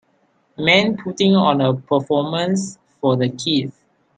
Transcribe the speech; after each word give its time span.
Man 0.57 0.97
putting 0.97 1.35
on 1.35 1.61
a 1.61 1.75
performance 1.75 2.79
for 2.99 3.15
the 3.15 3.29
kids. 3.29 3.85